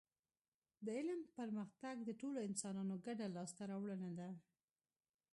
د 0.85 0.87
علم 0.97 1.19
پرمختګ 1.37 1.95
د 2.03 2.09
ټولو 2.21 2.39
انسانانو 2.49 2.95
ګډه 3.05 3.25
لاسته 3.35 3.63
راوړنه 3.71 4.09
ده 4.19 4.29